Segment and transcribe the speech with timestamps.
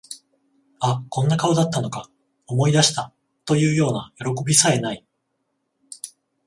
[0.79, 2.09] あ、こんな顔だったのか、
[2.47, 3.13] 思い出した、
[3.45, 5.05] というようなよろこびさえ無い